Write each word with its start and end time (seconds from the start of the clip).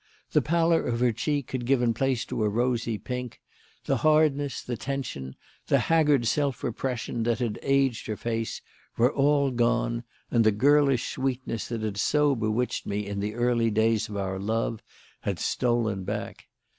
The 0.31 0.41
pallor 0.41 0.81
of 0.87 0.99
her 1.01 1.11
cheek 1.11 1.51
had 1.51 1.67
given 1.67 1.93
place 1.93 2.25
to 2.25 2.43
a 2.43 2.49
rosy 2.49 2.97
pink; 2.97 3.39
the 3.85 3.97
hardness, 3.97 4.63
the 4.63 4.75
tension, 4.75 5.35
the 5.67 5.77
haggard 5.77 6.25
self 6.25 6.63
repression 6.63 7.21
that 7.21 7.37
had 7.37 7.59
aged 7.61 8.07
her 8.07 8.15
face, 8.17 8.63
were 8.97 9.13
all 9.13 9.51
gone, 9.51 10.03
and 10.31 10.43
the 10.43 10.51
girlish 10.51 11.07
sweetness 11.11 11.67
that 11.67 11.83
had 11.83 11.97
so 11.97 12.35
bewitched 12.35 12.87
me 12.87 13.05
in 13.05 13.19
the 13.19 13.35
early 13.35 13.69
days 13.69 14.09
of 14.09 14.17
our 14.17 14.39
love 14.39 14.81
had 15.19 15.37
stolen 15.37 16.03
back. 16.03 16.47